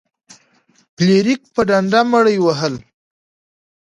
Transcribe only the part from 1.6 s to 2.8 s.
ډنډه مړي وهل.